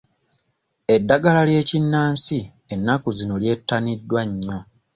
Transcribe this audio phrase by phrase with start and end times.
[0.95, 2.39] Eddagala ly'ekinnansi
[2.73, 4.57] ennaku zino lyettaniddwa nnyo.